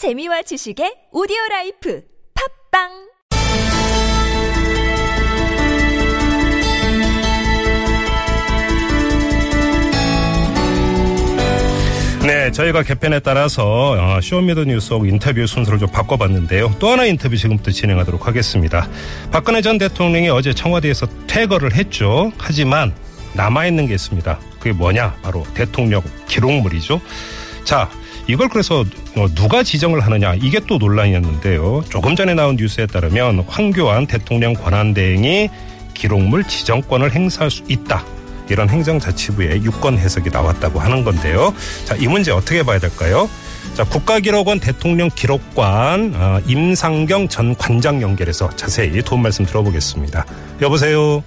재미와 0.00 0.40
지식의 0.40 1.12
오디오 1.12 1.36
라이프 1.50 2.00
팟빵 2.72 2.88
네, 12.26 12.50
저희가 12.50 12.82
개편에 12.82 13.20
따라서 13.20 13.90
어, 13.90 14.20
쇼미더뉴스 14.22 14.94
인터뷰 15.04 15.46
순서를 15.46 15.78
좀 15.78 15.90
바꿔봤는데요. 15.90 16.76
또 16.78 16.88
하나 16.88 17.04
인터뷰 17.04 17.36
지금부터 17.36 17.70
진행하도록 17.70 18.26
하겠습니다. 18.26 18.88
박근혜 19.30 19.60
전 19.60 19.76
대통령이 19.76 20.30
어제 20.30 20.54
청와대에서 20.54 21.08
퇴거를 21.26 21.74
했죠. 21.74 22.32
하지만 22.38 22.94
남아있는 23.34 23.84
게 23.84 23.92
있습니다. 23.92 24.38
그게 24.60 24.72
뭐냐? 24.72 25.16
바로 25.20 25.44
대통령 25.52 26.00
기록물이죠. 26.26 27.02
자, 27.64 27.90
이걸 28.26 28.48
그래서 28.48 28.84
어, 29.16 29.26
누가 29.34 29.62
지정을 29.62 30.00
하느냐 30.00 30.34
이게 30.34 30.60
또 30.66 30.78
논란이었는데요. 30.78 31.84
조금 31.90 32.16
전에 32.16 32.34
나온 32.34 32.56
뉴스에 32.56 32.86
따르면 32.86 33.44
황교안 33.48 34.06
대통령 34.06 34.54
권한대행이 34.54 35.48
기록물 35.94 36.44
지정권을 36.44 37.12
행사할 37.12 37.50
수 37.50 37.62
있다. 37.68 38.04
이런 38.48 38.68
행정자치부의 38.68 39.62
유권 39.62 39.98
해석이 39.98 40.30
나왔다고 40.30 40.80
하는 40.80 41.04
건데요. 41.04 41.54
자, 41.84 41.94
이 41.94 42.08
문제 42.08 42.32
어떻게 42.32 42.62
봐야 42.62 42.78
될까요? 42.78 43.28
자, 43.74 43.84
국가기록원 43.84 44.58
대통령 44.58 45.08
기록관 45.14 46.12
어, 46.16 46.40
임상경 46.46 47.28
전 47.28 47.54
관장 47.56 48.02
연결해서 48.02 48.50
자세히 48.56 49.00
도움 49.02 49.22
말씀 49.22 49.46
들어보겠습니다. 49.46 50.26
여보세요. 50.62 51.22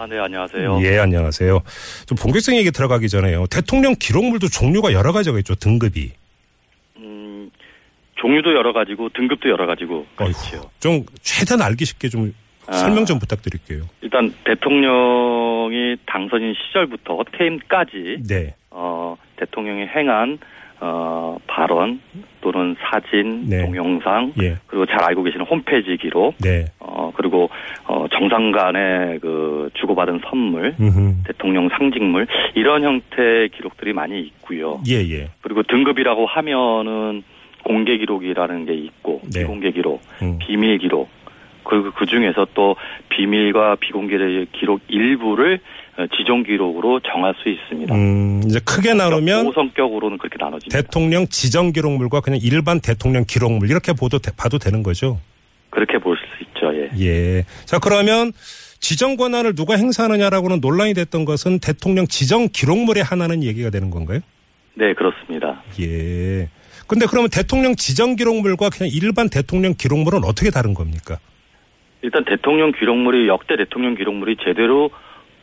아, 0.00 0.06
네, 0.06 0.18
안녕하세요. 0.18 0.80
예, 0.82 0.98
안녕하세요. 0.98 1.60
좀 2.06 2.16
본격적인 2.16 2.58
얘기 2.58 2.70
들어가기 2.70 3.10
전에요. 3.10 3.44
대통령 3.48 3.94
기록물도 3.98 4.48
종류가 4.48 4.94
여러 4.94 5.12
가지가 5.12 5.36
있죠. 5.40 5.54
등급이. 5.54 6.12
음, 6.96 7.50
종류도 8.14 8.54
여러 8.54 8.72
가지고 8.72 9.10
등급도 9.10 9.50
여러 9.50 9.66
가지고 9.66 10.06
그렇죠. 10.16 10.70
좀 10.80 11.04
최대한 11.20 11.60
알기 11.60 11.84
쉽게 11.84 12.08
좀 12.08 12.34
아. 12.66 12.72
설명 12.72 13.04
좀 13.04 13.18
부탁드릴게요. 13.18 13.82
일단 14.00 14.32
대통령이 14.44 15.96
당선인 16.06 16.54
시절부터 16.54 17.22
퇴임까지 17.36 18.22
네. 18.26 18.54
어, 18.70 19.18
대통령이 19.36 19.82
행한 19.82 20.38
어, 20.80 21.36
발언 21.46 22.00
또는 22.40 22.74
사진, 22.80 23.46
네. 23.50 23.66
동영상 23.66 24.32
예. 24.40 24.56
그리고 24.66 24.86
잘 24.86 25.02
알고 25.02 25.24
계시는 25.24 25.44
홈페이지 25.44 25.98
기록 25.98 26.38
네. 26.38 26.64
어, 26.78 27.09
그리고 27.20 27.50
어, 27.84 28.06
정상 28.10 28.50
간에 28.50 29.18
그 29.20 29.68
주고받은 29.74 30.20
선물 30.28 30.74
음흠. 30.80 31.24
대통령 31.26 31.68
상징물 31.68 32.26
이런 32.54 32.82
형태의 32.82 33.50
기록들이 33.50 33.92
많이 33.92 34.20
있고요. 34.20 34.80
예, 34.88 34.94
예. 35.10 35.28
그리고 35.42 35.62
등급이라고 35.62 36.24
하면은 36.24 37.22
공개 37.62 37.98
기록이라는 37.98 38.64
게 38.64 38.72
있고 38.72 39.20
네. 39.30 39.40
비공개 39.40 39.70
기록, 39.72 40.00
음. 40.22 40.38
비밀 40.40 40.78
기록 40.78 41.10
그리고 41.62 41.90
그 41.92 42.06
중에서 42.06 42.46
또 42.54 42.76
비밀과 43.10 43.76
비공개 43.80 44.16
기록 44.52 44.80
일부를 44.88 45.60
어, 45.98 46.06
지정 46.16 46.42
기록으로 46.42 47.00
정할 47.00 47.34
수 47.42 47.50
있습니다. 47.50 47.94
음, 47.94 48.40
이제 48.46 48.60
크게 48.64 48.94
나누면 48.94 49.44
고성격으로는 49.44 50.16
그렇게 50.16 50.36
나눠집니다. 50.38 50.80
대통령 50.80 51.26
지정 51.26 51.72
기록물과 51.72 52.22
그냥 52.22 52.40
일반 52.42 52.80
대통령 52.80 53.24
기록물 53.28 53.68
이렇게 53.68 53.92
보도, 53.92 54.18
봐도 54.38 54.58
되는 54.58 54.82
거죠. 54.82 55.18
그렇게 55.68 55.98
볼 55.98 56.16
수 56.16 56.42
있죠. 56.42 56.49
예. 56.74 56.90
예. 56.98 57.44
자, 57.64 57.78
그러면 57.78 58.32
지정 58.80 59.16
권한을 59.16 59.54
누가 59.54 59.76
행사하느냐라고는 59.76 60.60
논란이 60.60 60.94
됐던 60.94 61.24
것은 61.24 61.60
대통령 61.60 62.06
지정 62.06 62.48
기록물에 62.52 63.00
하나는 63.02 63.42
얘기가 63.42 63.70
되는 63.70 63.90
건가요? 63.90 64.20
네, 64.74 64.94
그렇습니다. 64.94 65.62
예. 65.80 66.48
근데 66.86 67.06
그러면 67.08 67.28
대통령 67.30 67.76
지정 67.76 68.16
기록물과 68.16 68.70
그냥 68.70 68.90
일반 68.92 69.28
대통령 69.28 69.74
기록물은 69.78 70.24
어떻게 70.24 70.50
다른 70.50 70.74
겁니까? 70.74 71.18
일단 72.02 72.24
대통령 72.24 72.72
기록물이 72.72 73.28
역대 73.28 73.56
대통령 73.56 73.94
기록물이 73.94 74.38
제대로 74.42 74.90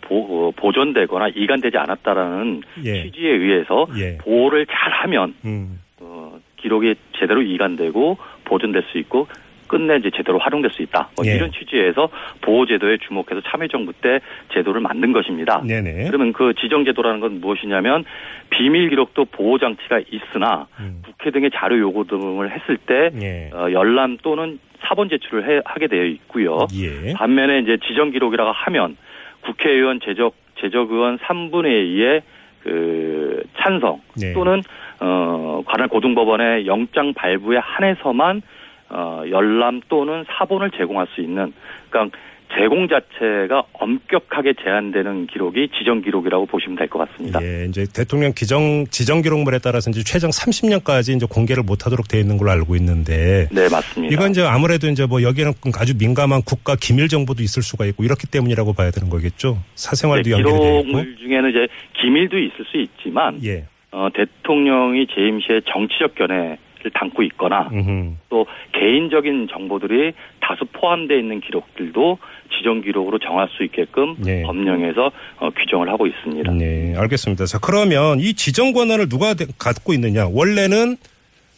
보, 0.02 0.72
존되거나 0.74 1.30
이관되지 1.36 1.78
않았다라는 1.78 2.64
예. 2.84 3.04
취지에 3.04 3.30
의해서 3.30 3.88
예. 3.98 4.18
보호를 4.18 4.66
잘하면 4.66 5.36
음. 5.46 5.80
어, 6.00 6.40
기록이 6.58 6.96
제대로 7.20 7.42
이관되고 7.42 8.18
보존될 8.46 8.84
수 8.92 8.98
있고 8.98 9.28
끝내 9.68 9.98
이제 9.98 10.10
제대로 10.16 10.40
활용될 10.40 10.72
수 10.72 10.82
있다. 10.82 11.10
뭐 11.16 11.26
예. 11.26 11.36
이런 11.36 11.52
취지에서 11.52 12.10
보호제도에 12.42 12.98
주목해서 13.08 13.42
참여정부 13.46 13.94
때 14.02 14.20
제도를 14.54 14.82
만든 14.82 15.14
것입니다. 15.14 15.62
네네. 15.66 16.06
그러면 16.08 16.34
그 16.34 16.54
지정제도라는 16.60 17.20
건 17.20 17.42
무엇이냐면 17.42 18.06
비밀 18.50 18.90
기록도 18.90 19.26
보호 19.26 19.58
장치가 19.58 20.00
있으나 20.00 20.68
음. 20.80 21.02
국회 21.06 21.32
등의 21.32 21.52
자료 21.54 21.80
요구 21.80 22.06
등을 22.08 22.52
했을 22.52 22.78
때 22.78 23.12
예. 23.22 23.50
어, 23.54 23.72
열람 23.72 24.18
또는 24.22 24.60
사본 24.82 25.10
제출을 25.10 25.50
해, 25.50 25.62
하게 25.66 25.88
되어 25.88 26.06
있고요. 26.06 26.68
예. 26.76 27.14
반면에 27.14 27.60
이제 27.60 27.78
지정 27.88 28.12
기록이라고 28.12 28.52
하면 28.52 28.98
국회의원 29.42 30.00
제적 30.00 30.36
제적 30.60 30.92
의원 30.92 31.18
3분의 31.20 31.96
2의 31.96 32.22
그 32.64 33.44
찬성 33.58 34.02
네. 34.20 34.34
또는 34.34 34.62
어 35.00 35.62
관할 35.66 35.88
고등법원의 35.88 36.66
영장 36.68 37.14
발부에 37.14 37.58
한해서만 37.58 38.42
어 38.90 39.24
열람 39.30 39.82
또는 39.90 40.24
사본을 40.28 40.72
제공할 40.72 41.08
수 41.14 41.22
있는 41.22 41.54
그러니까 41.90 42.18
제공 42.58 42.88
자체가 42.88 43.64
엄격하게 43.74 44.54
제한되는 44.64 45.28
기록이 45.28 45.68
지정 45.78 46.02
기록이라고 46.02 46.46
보시면 46.46 46.78
될 46.78 46.88
것 46.88 47.00
같습니다. 47.00 47.44
예, 47.44 47.66
이제 47.68 47.86
대통령 47.94 48.32
기정 48.34 48.86
지정 48.90 49.22
기록물에 49.22 49.60
따라서 49.62 49.90
이제 49.90 50.02
최장 50.06 50.30
30년까지 50.30 51.14
이제 51.14 51.26
공개를 51.30 51.64
못 51.64 51.86
하도록 51.86 52.08
되어 52.08 52.22
있는 52.22 52.38
걸로 52.38 52.52
알고 52.52 52.78
있는데 52.78 53.50
네, 53.52 53.68
맞습니다. 53.70 54.14
이건 54.14 54.32
이제 54.32 54.44
아무래도 54.44 54.88
이제 54.88 55.06
뭐 55.06 55.22
여기에는 55.24 55.52
아주 55.78 55.98
민감한 55.98 56.42
국가 56.46 56.78
기밀 56.80 57.10
정보도 57.10 57.44
있을 57.44 57.62
수가 57.62 57.86
있고 57.88 58.06
이렇기 58.06 58.28
때문이라고 58.32 58.72
봐야 58.72 58.92
되는 58.92 59.10
거겠죠. 59.10 59.58
사생활도 59.76 60.30
네, 60.30 60.38
있고. 60.40 60.50
기록물 60.50 61.18
중에는 61.18 61.50
이제 61.50 61.68
기밀도 62.00 62.38
있을 62.40 62.64
수 62.72 62.78
있지만 62.78 63.44
예. 63.44 63.66
어, 63.92 64.08
대통령이 64.14 65.08
재임 65.14 65.42
시에 65.42 65.60
정치적 65.68 66.16
견해 66.16 66.58
를 66.88 66.92
담고 66.94 67.24
있거나 67.24 67.70
음흠. 67.72 68.14
또 68.30 68.46
개인적인 68.74 69.48
정보들이 69.52 70.14
다수 70.40 70.66
포함되어 70.72 71.18
있는 71.18 71.42
기록들도 71.42 72.18
지정 72.58 72.82
기록으로 72.82 73.20
정할 73.20 73.50
수 73.50 73.64
있게끔 73.64 74.16
네. 74.20 74.44
법령에서 74.44 75.12
어, 75.40 75.50
규정을 75.50 75.90
하고 75.90 76.08
있습니다. 76.08 76.52
네, 76.54 76.94
알겠습니다. 76.96 77.46
자, 77.46 77.60
그러면 77.60 78.20
이 78.20 78.34
지정 78.34 78.72
권한을 78.74 79.10
누가 79.10 79.34
대- 79.34 79.46
갖고 79.60 79.94
있느냐? 79.94 80.28
원래는 80.32 80.98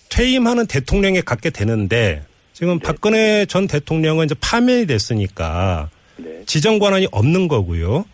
퇴임하는 0.09 0.66
대통령이 0.67 1.22
갖게 1.22 1.50
되는데 1.51 2.23
지금 2.53 2.79
박근혜 2.79 3.46
전 3.46 3.67
대통령은 3.67 4.25
이제 4.25 4.35
파면이 4.41 4.88
됐으니까 4.88 5.90
네. 6.17 6.44
지정 6.46 6.79
권한이 6.79 7.07
없는 7.11 7.47
거고요. 7.47 8.06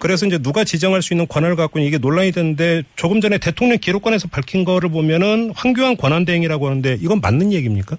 그래서 0.00 0.26
이제 0.26 0.38
누가 0.38 0.64
지정할 0.64 1.02
수 1.02 1.14
있는 1.14 1.28
권한을 1.28 1.56
갖고 1.56 1.78
이게 1.78 1.98
논란이 1.98 2.32
됐는데 2.32 2.82
조금 2.96 3.20
전에 3.20 3.38
대통령 3.38 3.78
기록관에서 3.78 4.28
밝힌 4.28 4.64
거를 4.64 4.90
보면은 4.90 5.52
황교안 5.54 5.96
권한대행이라고 5.96 6.66
하는데 6.66 6.94
이건 7.00 7.20
맞는 7.20 7.52
얘기입니까? 7.52 7.96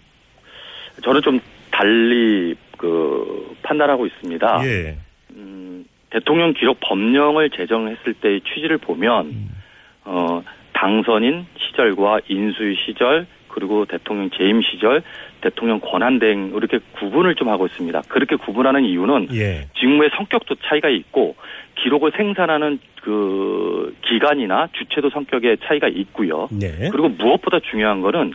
저는 1.03 1.21
좀 1.21 1.39
달리 1.71 2.55
그 2.77 3.55
판단하고 3.63 4.05
있습니다. 4.07 4.61
예. 4.65 4.97
음, 5.35 5.85
대통령 6.09 6.53
기록 6.53 6.79
법령을 6.81 7.51
제정했을 7.51 8.15
때의 8.15 8.41
취지를 8.41 8.77
보면 8.79 9.25
음. 9.27 9.49
어, 10.03 10.43
당선인 10.73 11.45
시절과 11.57 12.21
인수위 12.27 12.75
시절 12.85 13.27
그리고 13.51 13.85
대통령 13.85 14.29
재임 14.31 14.61
시절 14.61 15.03
대통령 15.41 15.79
권한 15.79 16.19
대행 16.19 16.51
이렇게 16.55 16.79
구분을 16.93 17.35
좀 17.35 17.49
하고 17.49 17.65
있습니다. 17.65 18.01
그렇게 18.07 18.35
구분하는 18.35 18.85
이유는 18.85 19.27
예. 19.33 19.67
직무의 19.79 20.11
성격도 20.15 20.55
차이가 20.63 20.89
있고 20.89 21.35
기록을 21.75 22.11
생산하는 22.15 22.79
그 23.01 23.95
기간이나 24.03 24.67
주체도 24.73 25.09
성격의 25.09 25.57
차이가 25.63 25.87
있고요. 25.87 26.47
네. 26.51 26.89
그리고 26.91 27.09
무엇보다 27.09 27.59
중요한 27.59 28.01
거는 28.01 28.33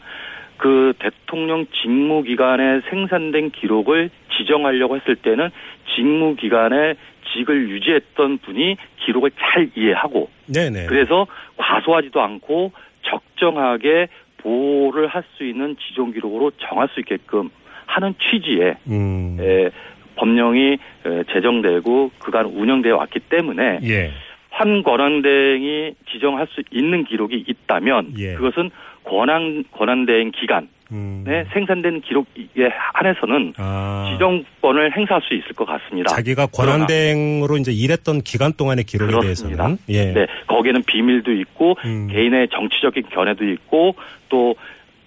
그 0.56 0.94
대통령 0.98 1.66
직무 1.82 2.22
기간에 2.22 2.80
생산된 2.88 3.50
기록을 3.50 4.10
지정하려고 4.36 4.96
했을 4.96 5.16
때는 5.16 5.50
직무 5.94 6.34
기간에 6.34 6.94
직을 7.32 7.68
유지했던 7.68 8.38
분이 8.38 8.76
기록을 9.04 9.30
잘 9.38 9.68
이해하고 9.76 10.30
네네. 10.46 10.86
그래서 10.86 11.26
과소하지도 11.56 12.20
않고 12.20 12.72
적정하게 13.02 14.08
보호를 14.38 15.08
할 15.08 15.24
수 15.36 15.44
있는 15.44 15.76
지정 15.76 16.12
기록으로 16.12 16.52
정할 16.58 16.88
수 16.88 17.00
있게끔 17.00 17.50
하는 17.86 18.14
취지의 18.18 18.76
음. 18.88 19.36
에, 19.40 19.70
법령이 20.16 20.72
에, 20.72 21.24
제정되고 21.32 22.10
그간 22.18 22.46
운영되어 22.46 22.96
왔기 22.96 23.20
때문에 23.28 23.80
예. 23.82 24.10
환 24.50 24.82
권한 24.82 25.20
대행이 25.22 25.94
지정할 26.10 26.46
수 26.50 26.62
있는 26.70 27.04
기록이 27.04 27.44
있다면 27.46 28.14
예. 28.18 28.34
그것은 28.34 28.70
권한 29.04 29.64
권한 29.72 30.06
대행 30.06 30.30
기간에 30.30 30.66
음. 30.92 31.24
생산된 31.52 32.00
기록에 32.02 32.70
한해서는 32.94 33.54
아. 33.56 34.08
지정권을 34.12 34.96
행사할 34.96 35.22
수 35.22 35.34
있을 35.34 35.48
것 35.54 35.64
같습니다. 35.64 36.14
자기가 36.14 36.46
권한대행으로 36.46 37.56
이제 37.56 37.72
일했던 37.72 38.20
기간 38.22 38.52
동안의 38.52 38.84
기록에 38.84 39.12
그렇습니다. 39.12 39.64
대해서는 39.66 39.78
예. 39.88 40.12
네, 40.12 40.26
거기에는 40.46 40.82
비밀도 40.86 41.32
있고 41.32 41.76
음. 41.84 42.08
개인의 42.10 42.48
정치적인 42.50 43.04
견해도 43.10 43.44
있고 43.44 43.96
또 44.28 44.54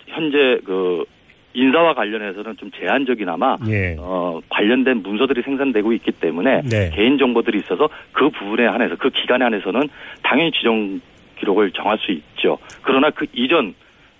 현재 0.08 0.60
그 0.66 1.06
인사와 1.54 1.94
관련해서는 1.96 2.58
좀 2.58 2.70
제한적이나마 2.72 3.56
예. 3.68 3.96
어, 3.98 4.40
관련된 4.50 5.02
문서들이 5.02 5.42
생산되고 5.42 5.94
있기 5.94 6.12
때문에 6.12 6.62
네. 6.70 6.92
개인 6.94 7.18
정보들이 7.18 7.60
있어서 7.60 7.90
그 8.12 8.30
부분에 8.30 8.68
한해서 8.68 8.96
그 8.98 9.10
기간에 9.10 9.44
한해서는 9.46 9.90
당연히 10.22 10.52
지정 10.52 11.00
기록을 11.40 11.72
정할 11.72 11.98
수 12.00 12.12
있죠. 12.12 12.58
그러나 12.82 13.10
그 13.10 13.26
이전 13.34 13.74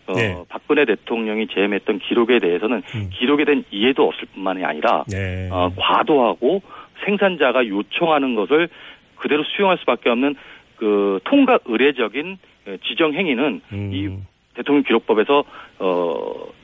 어, 0.10 0.14
네. 0.14 0.44
박근혜 0.50 0.86
대통령이 0.86 1.48
제임했던 1.48 2.00
기록에 2.00 2.40
대해서는 2.40 2.82
음. 2.96 3.10
기록에 3.14 3.46
대한 3.46 3.64
이해도 3.72 4.08
없을 4.08 4.28
뿐만이 4.34 4.64
아니라 4.64 5.04
네. 5.08 5.50
어, 5.52 5.72
과도하고 5.78 6.62
생산자가 7.06 7.68
요청하는 7.68 8.36
것을 8.36 8.70
그대로 9.16 9.44
수용할 9.44 9.78
수밖에 9.80 10.10
없는 10.10 10.36
그 10.78 11.20
통과 11.26 11.60
의례적인 11.66 12.38
에, 12.68 12.78
지정 12.88 13.14
행위는 13.14 13.62
음. 13.72 13.92
이 13.94 14.10
대통령 14.56 14.84
기록법에서 14.84 15.44
어 15.80 16.60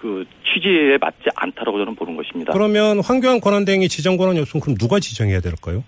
그 0.00 0.24
취지에 0.44 0.96
맞지 0.98 1.28
않다라고 1.36 1.78
저는 1.78 1.94
보는 1.94 2.16
것입니다. 2.16 2.52
그러면 2.52 3.00
황교안 3.00 3.40
권한대행이 3.40 3.88
지정 3.88 4.16
권한이 4.16 4.40
없으면 4.40 4.62
그럼 4.62 4.76
누가 4.76 4.98
지정해야 4.98 5.40
될까요? 5.40 5.84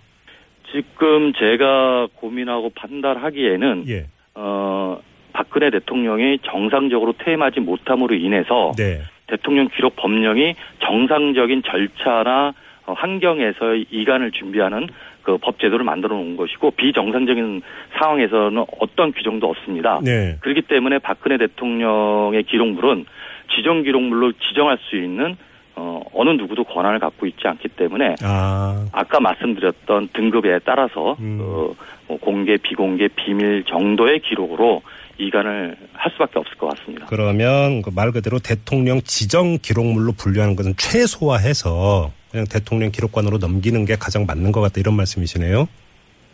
지금 0.70 1.32
제가 1.32 2.08
고민하고 2.16 2.70
판단하기에는 2.74 3.84
예. 3.88 4.06
어 4.34 5.00
박근혜 5.32 5.70
대통령이 5.70 6.38
정상적으로 6.42 7.14
퇴임하지 7.18 7.60
못함으로 7.60 8.14
인해서 8.14 8.72
네. 8.76 9.00
대통령 9.26 9.68
기록 9.68 9.96
법령이 9.96 10.54
정상적인 10.80 11.62
절차나 11.62 12.52
어, 12.84 12.92
환경에서 12.94 13.74
이관을 13.90 14.32
준비하는 14.32 14.88
그 15.22 15.38
법 15.40 15.58
제도를 15.58 15.84
만들어 15.84 16.16
놓은 16.16 16.36
것이고 16.36 16.72
비정상적인 16.72 17.62
상황에서는 17.98 18.64
어떤 18.80 19.12
규정도 19.12 19.48
없습니다. 19.48 20.00
네. 20.02 20.36
그렇기 20.40 20.62
때문에 20.62 20.98
박근혜 20.98 21.36
대통령의 21.38 22.42
기록물은 22.44 23.06
지정 23.54 23.82
기록물로 23.82 24.32
지정할 24.32 24.78
수 24.80 24.96
있는 24.96 25.36
어, 25.74 26.02
어느 26.12 26.30
누구도 26.30 26.64
권한을 26.64 26.98
갖고 26.98 27.26
있지 27.26 27.48
않기 27.48 27.68
때문에 27.68 28.16
아. 28.22 28.86
아까 28.92 29.20
말씀드렸던 29.20 30.08
등급에 30.12 30.58
따라서 30.64 31.16
음. 31.20 31.38
어, 31.40 31.74
뭐 32.08 32.18
공개, 32.20 32.56
비공개, 32.56 33.08
비밀 33.14 33.62
정도의 33.64 34.20
기록으로 34.20 34.82
이관을 35.26 35.76
할 35.92 36.12
수밖에 36.12 36.38
없을 36.38 36.56
것 36.58 36.68
같습니다. 36.76 37.06
그러면 37.06 37.82
그말 37.82 38.12
그대로 38.12 38.38
대통령 38.38 39.00
지정 39.02 39.58
기록물로 39.58 40.12
분류하는 40.12 40.56
것은 40.56 40.74
최소화해서 40.76 42.10
그냥 42.30 42.46
대통령 42.50 42.90
기록관으로 42.90 43.38
넘기는 43.38 43.84
게 43.84 43.96
가장 43.96 44.26
맞는 44.26 44.52
것 44.52 44.60
같다 44.60 44.74
이런 44.78 44.96
말씀이시네요. 44.96 45.68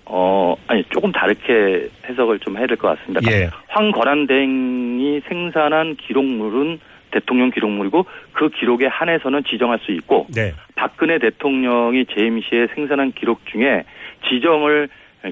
어, 0.07 0.55
아니 0.67 0.85
조금 0.91 1.13
다르게 1.13 1.91
해석을 2.09 2.39
좀 2.39 2.57
해야 2.57 2.67
될 2.67 2.77
것 2.77 2.97
같습니다. 2.99 3.21
예. 3.31 3.51
황권한대행이 3.69 5.21
생산한 5.29 5.97
기록물은 5.97 6.81
대통령 7.11 7.51
기록물이고 7.51 8.07
그 8.33 8.49
기록에 8.51 8.87
한해서는 8.87 9.45
지정할 9.45 9.79
수 9.81 9.93
있고 9.93 10.27
네. 10.35 10.53
박근혜 10.77 11.19
대통령이 11.19 12.07
재임 12.15 12.41
시에 12.41 12.69
생산한 12.75 13.13
기록 13.13 13.41
중에 13.47 13.85
지정을 14.29 14.89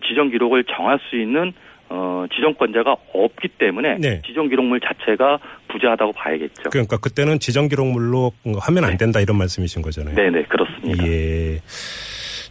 지정 0.08 0.30
기록을 0.30 0.64
정할 0.64 0.98
수 1.08 1.16
있는 1.16 1.52
어, 1.88 2.24
지정권자가 2.34 2.96
없기 3.12 3.48
때문에 3.58 3.96
네. 3.98 4.20
지정 4.26 4.48
기록물 4.48 4.80
자체가 4.80 5.38
부재하다고 5.68 6.12
봐야겠죠. 6.12 6.70
그러니까 6.70 6.96
그때는 6.96 7.38
지정 7.38 7.68
기록물로 7.68 8.32
하면 8.58 8.84
안 8.84 8.96
된다 8.98 9.20
이런 9.20 9.38
말씀이신 9.38 9.82
거잖아요. 9.82 10.14
네 10.16 10.30
네 10.30 10.42
그렇습니다. 10.44 11.06
예. 11.06 11.60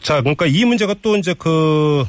자, 0.02 0.22
그러니까 0.22 0.46
이 0.46 0.64
문제가 0.66 0.94
또 1.02 1.16
이제 1.18 1.34
그 1.38 2.04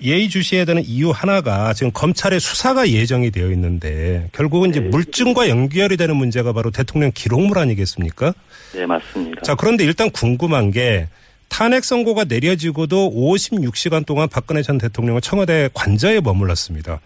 예의주시해야 0.00 0.64
되는 0.64 0.82
이유 0.84 1.10
하나가 1.10 1.72
지금 1.72 1.90
검찰의 1.92 2.38
수사가 2.38 2.88
예정이 2.88 3.32
되어 3.32 3.50
있는데 3.50 4.28
결국은 4.32 4.70
이제 4.70 4.78
네. 4.80 4.88
물증과 4.88 5.48
연결이 5.48 5.96
되는 5.96 6.14
문제가 6.16 6.52
바로 6.52 6.70
대통령 6.70 7.10
기록물 7.12 7.58
아니겠습니까? 7.58 8.32
네 8.74 8.86
맞습니다. 8.86 9.42
자, 9.42 9.54
그런데 9.56 9.82
일단 9.84 10.10
궁금한 10.10 10.70
게 10.70 11.08
탄핵 11.48 11.84
선고가 11.84 12.24
내려지고도 12.24 13.10
56시간 13.10 14.06
동안 14.06 14.28
박근혜 14.28 14.62
전 14.62 14.78
대통령은 14.78 15.20
청와대 15.20 15.68
관저에 15.74 16.20
머물렀습니다. 16.20 17.00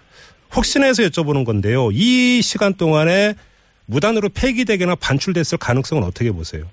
혹시나 0.55 0.87
해서 0.87 1.03
여쭤보는 1.03 1.45
건데요. 1.45 1.91
이 1.93 2.43
시간 2.43 2.75
동안에 2.75 3.35
무단으로 3.87 4.29
폐기되거나 4.29 4.97
반출됐을 4.97 5.59
가능성은 5.59 6.05
어떻게 6.05 6.31
보세요? 6.31 6.65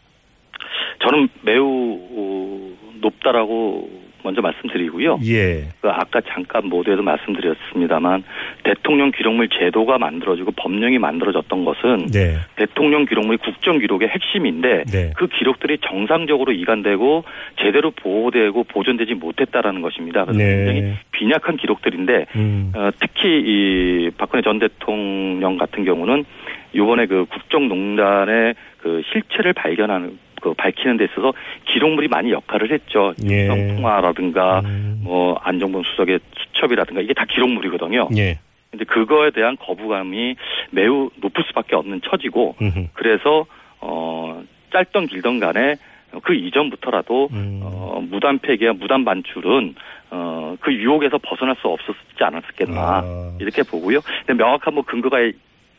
저는 1.05 1.29
매우 1.43 1.65
어, 1.65 2.75
높다라고 3.01 3.89
먼저 4.23 4.41
말씀드리고요. 4.41 5.19
예. 5.25 5.69
그 5.81 5.89
아까 5.89 6.21
잠깐 6.21 6.67
모두에도 6.67 7.01
말씀드렸습니다만 7.03 8.23
대통령 8.63 9.11
기록물 9.11 9.49
제도가 9.49 9.97
만들어지고 9.97 10.51
법령이 10.51 10.97
만들어졌던 10.97 11.65
것은 11.65 12.07
네. 12.07 12.37
대통령 12.55 13.05
기록물이 13.05 13.37
국정 13.37 13.79
기록의 13.79 14.09
핵심인데 14.09 14.83
네. 14.85 15.11
그 15.15 15.27
기록들이 15.27 15.79
정상적으로 15.79 16.51
이관되고 16.51 17.23
제대로 17.61 17.91
보호되고 17.91 18.63
보존되지 18.65 19.15
못했다라는 19.15 19.81
것입니다. 19.81 20.25
그래서 20.25 20.37
네. 20.37 20.55
굉장히 20.55 20.93
빈약한 21.11 21.57
기록들인데 21.57 22.25
음. 22.35 22.71
어, 22.75 22.89
특히 22.99 23.27
이 23.27 24.09
박근혜 24.17 24.41
전 24.41 24.59
대통령 24.59 25.57
같은 25.57 25.85
경우는 25.85 26.25
이번에 26.73 27.07
그 27.07 27.25
국정농단의 27.25 28.55
그 28.81 29.01
실체를 29.11 29.53
발견하는 29.53 30.17
그 30.39 30.53
밝히는 30.53 30.97
데 30.97 31.05
있어서 31.05 31.33
기록물이 31.65 32.07
많이 32.07 32.31
역할을 32.31 32.71
했죠. 32.71 33.13
예. 33.29 33.47
통화라든가 33.47 34.61
음. 34.65 35.01
뭐 35.03 35.35
안정범 35.43 35.83
수석의 35.83 36.19
수첩이라든가 36.53 37.01
이게 37.01 37.13
다 37.13 37.25
기록물이거든요. 37.29 38.09
예. 38.17 38.39
근데 38.71 38.85
그거에 38.85 39.31
대한 39.31 39.57
거부감이 39.57 40.35
매우 40.71 41.09
높을 41.21 41.43
수밖에 41.47 41.75
없는 41.75 42.01
처지고 42.09 42.55
음흠. 42.61 42.87
그래서 42.93 43.45
어 43.81 44.43
짧던 44.71 45.07
길던 45.07 45.39
간에 45.39 45.75
그 46.23 46.33
이전부터라도 46.33 47.29
음. 47.31 47.61
어 47.63 47.99
무단 48.09 48.39
폐기와 48.39 48.73
무단 48.73 49.05
반출은 49.05 49.75
어 50.11 50.39
그 50.61 50.73
유혹에서 50.73 51.19
벗어날 51.19 51.55
수 51.61 51.67
없었지 51.67 52.21
않았겠나 52.21 52.81
아. 52.81 53.37
이렇게 53.39 53.61
보고요. 53.63 53.99
근데 54.25 54.43
명확한 54.43 54.73
뭐 54.73 54.83
근거가 54.83 55.21
이- 55.21 55.31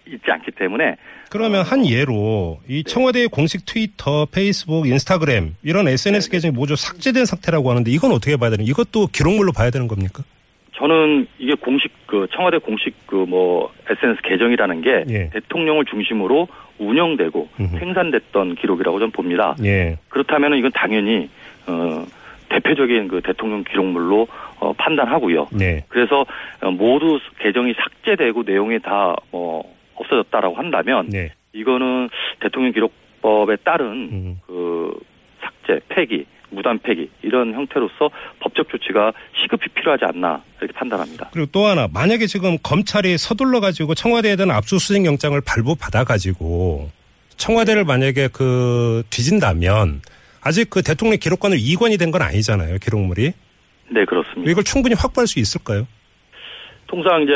있지 0.06 0.30
않기 0.30 0.52
때문에 0.52 0.96
그러면 1.30 1.62
한 1.62 1.86
예로 1.86 2.58
이 2.68 2.82
청와대의 2.84 3.28
공식 3.28 3.64
트위터, 3.64 4.26
페이스북, 4.26 4.88
인스타그램 4.88 5.54
이런 5.62 5.86
SNS 5.88 6.30
계정이 6.30 6.52
모두 6.52 6.74
삭제된 6.76 7.24
상태라고 7.24 7.70
하는데 7.70 7.90
이건 7.90 8.12
어떻게 8.12 8.36
봐야 8.36 8.50
되는? 8.50 8.64
이것도 8.64 9.08
기록물로 9.12 9.52
봐야 9.52 9.70
되는 9.70 9.86
겁니까? 9.86 10.24
저는 10.76 11.26
이게 11.38 11.54
공식 11.54 11.92
그 12.06 12.26
청와대 12.32 12.58
공식 12.58 12.94
그 13.06 13.26
뭐 13.30 13.70
SNS 13.88 14.22
계정이라는 14.22 14.80
게 14.82 15.04
예. 15.08 15.30
대통령을 15.30 15.84
중심으로 15.84 16.48
운영되고 16.78 17.48
음흠. 17.60 17.78
생산됐던 17.78 18.56
기록이라고 18.56 18.98
저는 18.98 19.12
봅니다. 19.12 19.54
예. 19.62 19.98
그렇다면 20.08 20.56
이건 20.56 20.72
당연히 20.72 21.28
어 21.66 22.04
대표적인 22.48 23.08
그 23.08 23.20
대통령 23.22 23.62
기록물로 23.62 24.26
어 24.58 24.72
판단하고요. 24.72 25.48
네. 25.52 25.84
그래서 25.88 26.24
어, 26.60 26.70
모두 26.70 27.20
계정이 27.38 27.74
삭제되고 27.74 28.42
내용이 28.44 28.80
다뭐 28.80 29.62
없어졌다라고 30.10 30.56
한다면 30.56 31.08
네. 31.08 31.32
이거는 31.52 32.08
대통령 32.40 32.72
기록법에 32.72 33.56
따른 33.64 33.86
음. 34.12 34.40
그 34.46 34.98
삭제, 35.40 35.80
폐기, 35.88 36.26
무단 36.50 36.78
폐기 36.80 37.08
이런 37.22 37.54
형태로서 37.54 38.10
법적 38.40 38.68
조치가 38.68 39.12
시급히 39.40 39.68
필요하지 39.68 40.04
않나 40.06 40.42
이렇게 40.58 40.72
판단합니다. 40.74 41.30
그리고 41.32 41.48
또 41.52 41.66
하나 41.66 41.88
만약에 41.92 42.26
지금 42.26 42.58
검찰이 42.62 43.16
서둘러 43.18 43.60
가지고 43.60 43.94
청와대에 43.94 44.36
대한 44.36 44.50
압수수색 44.50 45.04
영장을 45.06 45.40
발부 45.46 45.76
받아 45.76 46.02
가지고 46.04 46.90
청와대를 47.36 47.84
만약에 47.84 48.28
그 48.32 49.02
뒤진다면 49.10 50.02
아직 50.42 50.70
그 50.70 50.82
대통령 50.82 51.18
기록관으로 51.18 51.58
이관이 51.60 51.96
된 51.98 52.10
건 52.10 52.22
아니잖아요. 52.22 52.78
기록물이. 52.78 53.32
네 53.92 54.04
그렇습니다. 54.04 54.50
이걸 54.50 54.64
충분히 54.64 54.94
확보할 54.94 55.26
수 55.26 55.38
있을까요? 55.38 55.86
통상 56.86 57.22
이제 57.22 57.32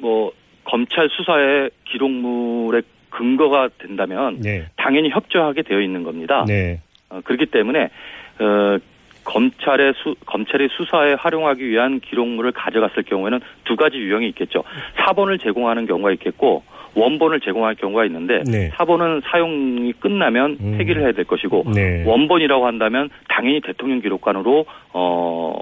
뭐 0.00 0.32
검찰 0.68 1.08
수사의 1.08 1.70
기록물의 1.86 2.82
근거가 3.08 3.70
된다면 3.78 4.36
네. 4.40 4.66
당연히 4.76 5.08
협조하게 5.08 5.62
되어 5.62 5.80
있는 5.80 6.02
겁니다. 6.02 6.44
네. 6.46 6.80
어, 7.08 7.20
그렇기 7.24 7.46
때문에 7.46 7.84
어, 8.38 8.78
검찰의 9.24 9.94
수, 9.96 10.14
검찰이 10.26 10.68
수사에 10.76 11.14
활용하기 11.14 11.66
위한 11.66 12.00
기록물을 12.00 12.52
가져갔을 12.52 13.02
경우에는 13.04 13.40
두 13.64 13.76
가지 13.76 13.96
유형이 13.96 14.28
있겠죠. 14.28 14.62
사본을 14.96 15.38
제공하는 15.38 15.86
경우가 15.86 16.12
있겠고 16.12 16.62
원본을 16.94 17.40
제공할 17.40 17.74
경우가 17.74 18.04
있는데 18.06 18.42
네. 18.44 18.70
사본은 18.76 19.22
사용이 19.24 19.92
끝나면 19.94 20.58
음. 20.60 20.76
폐기를 20.78 21.02
해야 21.02 21.12
될 21.12 21.24
것이고 21.24 21.64
네. 21.74 22.04
원본이라고 22.06 22.66
한다면 22.66 23.08
당연히 23.28 23.60
대통령 23.60 24.00
기록관으로 24.00 24.66
어 24.92 25.54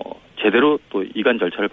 제대로 0.43 0.79
또 0.91 1.05
이관 1.15 1.39
절차를 1.39 1.69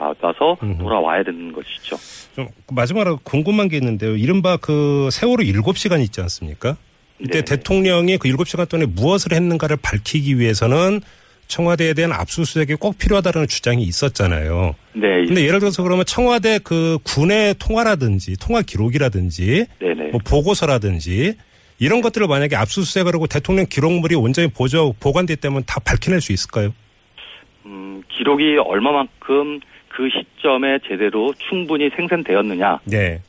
음흠. 0.63 0.81
돌아와야 0.81 1.23
되는 1.23 1.51
것이죠. 1.51 1.97
좀 2.35 2.47
마지막으로 2.71 3.19
궁금한 3.23 3.67
게 3.67 3.77
있는데요. 3.77 4.15
이른바 4.15 4.57
그 4.57 5.09
세월호 5.11 5.43
7시간 5.43 6.01
있지 6.01 6.21
않습니까? 6.21 6.77
이때 7.19 7.43
네네. 7.43 7.45
대통령이 7.45 8.17
그 8.17 8.27
7시간 8.29 8.67
동안에 8.67 8.91
무엇을 8.93 9.33
했는가를 9.33 9.77
밝히기 9.81 10.39
위해서는 10.39 11.01
청와대에 11.47 11.93
대한 11.93 12.11
압수수색이 12.11 12.75
꼭 12.75 12.97
필요하다는 12.97 13.47
주장이 13.47 13.83
있었잖아요. 13.83 14.75
네. 14.93 15.25
근데 15.25 15.45
예를 15.45 15.59
들어서 15.59 15.83
그러면 15.83 16.05
청와대 16.05 16.59
그 16.63 16.97
군의 17.03 17.55
통화라든지 17.59 18.37
통화 18.39 18.61
기록이라든지 18.61 19.65
네네. 19.79 20.11
뭐 20.11 20.19
보고서라든지 20.25 21.35
이런 21.79 22.01
것들을 22.01 22.27
만약에 22.27 22.55
압수수색을 22.55 23.13
하고 23.13 23.27
대통령 23.27 23.65
기록물이 23.69 24.15
온전히 24.15 24.47
보조 24.47 24.93
보관돼 24.99 25.33
있다면 25.33 25.63
다 25.65 25.79
밝혀낼 25.79 26.21
수 26.21 26.31
있을까요? 26.31 26.73
음, 27.65 28.03
기록이 28.09 28.57
얼마만큼 28.57 29.59
그 29.89 30.09
시점에 30.09 30.79
제대로 30.87 31.33
충분히 31.49 31.89
생산되었느냐에 31.95 32.77
네. 32.85 33.21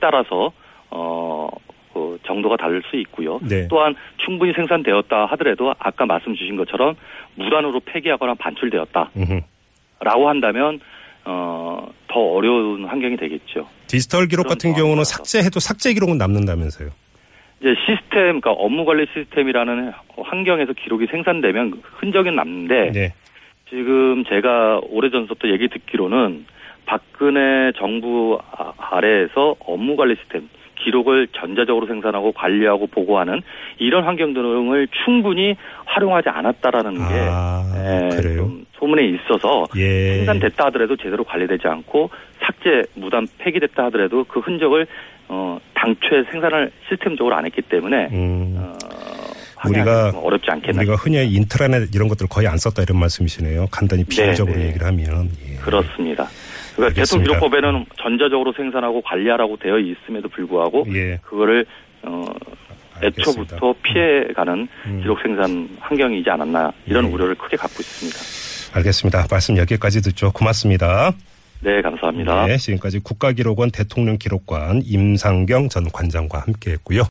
따라서 0.00 0.52
어, 0.90 1.48
그 1.92 2.18
정도가 2.24 2.56
다를 2.56 2.82
수 2.90 2.96
있고요. 2.96 3.38
네. 3.42 3.68
또한 3.68 3.94
충분히 4.18 4.52
생산되었다 4.54 5.26
하더라도 5.26 5.74
아까 5.78 6.06
말씀 6.06 6.34
주신 6.34 6.56
것처럼 6.56 6.94
무단으로 7.34 7.80
폐기하거나 7.80 8.34
반출되었다라고. 8.34 10.28
한다면 10.28 10.80
어, 11.24 11.88
더 12.08 12.20
어려운 12.20 12.84
환경이 12.84 13.16
되겠죠. 13.16 13.68
디지털 13.88 14.26
기록 14.28 14.46
같은 14.46 14.74
경우는. 14.74 15.04
삭제해도 15.04 15.60
삭제 15.60 15.92
기록은 15.92 16.18
남는다면서요. 16.18 16.90
이제 17.60 17.74
시스템, 17.86 18.40
그러니까 18.40 18.52
업무 18.52 18.84
관리 18.84 19.06
시스템이라는 19.12 19.92
환경에서 20.16 20.72
기록이 20.72 21.06
생산되면 21.10 21.82
흔적이 21.82 22.30
남는데 22.32 22.92
네. 22.92 23.14
지금 23.68 24.24
제가 24.24 24.80
오래전부터 24.90 25.48
얘기 25.48 25.68
듣기로는 25.68 26.46
박근혜 26.86 27.72
정부 27.76 28.38
아- 28.56 28.72
아래에서 28.78 29.56
업무 29.60 29.96
관리 29.96 30.14
시스템 30.16 30.48
기록을 30.76 31.26
전자적으로 31.32 31.86
생산하고 31.86 32.32
관리하고 32.32 32.86
보고하는 32.86 33.40
이런 33.78 34.04
환경 34.04 34.34
등을 34.34 34.86
충분히 35.04 35.56
활용하지 35.84 36.28
않았다라는 36.28 36.94
게 36.94 37.00
아, 37.28 37.62
예, 37.76 38.16
그래요? 38.16 38.36
좀 38.36 38.66
소문에 38.74 39.04
있어서 39.04 39.64
예. 39.76 40.18
생산됐다 40.18 40.66
하더라도 40.66 40.94
제대로 40.96 41.24
관리되지 41.24 41.66
않고 41.66 42.10
삭제 42.40 42.82
무단 42.94 43.26
폐기됐다 43.38 43.86
하더라도 43.86 44.24
그 44.24 44.38
흔적을 44.40 44.86
어 45.28 45.58
당초에 45.74 46.24
생산을 46.30 46.70
시스템적으로 46.88 47.34
안 47.34 47.46
했기 47.46 47.62
때문에 47.62 48.08
음. 48.12 48.54
어, 48.58 48.76
우리가 49.64 50.12
어렵지 50.22 50.50
않겠나 50.50 50.80
우리가 50.80 50.96
흔히 50.96 51.26
인트라넷 51.32 51.94
이런 51.94 52.08
것들 52.08 52.26
거의 52.28 52.46
안 52.46 52.58
썼다 52.58 52.82
이런 52.82 52.98
말씀이시네요. 52.98 53.68
간단히 53.70 54.04
비유적으로 54.04 54.56
네. 54.56 54.68
얘기를 54.68 54.86
하면. 54.86 55.30
예. 55.48 55.56
그렇습니다. 55.56 56.28
그러니까 56.74 57.00
알겠습니다. 57.00 57.02
대통 57.02 57.22
기록법에는 57.22 57.86
전자적으로 58.00 58.52
생산하고 58.52 59.02
관리하라고 59.02 59.56
되어 59.56 59.78
있음에도 59.78 60.28
불구하고 60.28 60.84
예. 60.94 61.18
그거를 61.22 61.64
어 62.02 62.22
알겠습니다. 63.00 63.54
애초부터 63.56 63.74
피해가는 63.82 64.68
음. 64.86 65.00
기록 65.00 65.20
생산 65.22 65.68
환경이지 65.80 66.28
않았나 66.28 66.72
이런 66.86 67.06
예. 67.06 67.12
우려를 67.12 67.34
크게 67.34 67.56
갖고 67.56 67.76
있습니다. 67.80 68.18
알겠습니다. 68.78 69.26
말씀 69.30 69.56
여기까지 69.56 70.02
듣죠. 70.02 70.30
고맙습니다. 70.32 71.12
네, 71.60 71.80
감사합니다. 71.80 72.46
네, 72.46 72.58
지금까지 72.58 72.98
국가기록원 73.00 73.70
대통령 73.70 74.18
기록관 74.18 74.82
임상경 74.84 75.70
전 75.70 75.90
관장과 75.90 76.40
함께했고요. 76.40 77.02